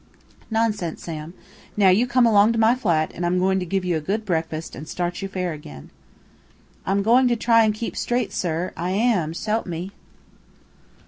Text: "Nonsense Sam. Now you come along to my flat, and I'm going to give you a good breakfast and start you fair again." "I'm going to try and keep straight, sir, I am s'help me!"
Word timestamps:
"Nonsense 0.49 1.03
Sam. 1.03 1.35
Now 1.77 1.89
you 1.89 2.07
come 2.07 2.25
along 2.25 2.53
to 2.53 2.59
my 2.59 2.73
flat, 2.73 3.11
and 3.13 3.23
I'm 3.23 3.37
going 3.37 3.59
to 3.59 3.67
give 3.67 3.85
you 3.85 3.95
a 3.97 4.01
good 4.01 4.25
breakfast 4.25 4.75
and 4.75 4.87
start 4.87 5.21
you 5.21 5.27
fair 5.27 5.53
again." 5.53 5.91
"I'm 6.87 7.03
going 7.03 7.27
to 7.27 7.35
try 7.35 7.63
and 7.63 7.71
keep 7.71 7.95
straight, 7.95 8.33
sir, 8.33 8.73
I 8.75 8.89
am 8.89 9.35
s'help 9.35 9.67
me!" 9.67 9.91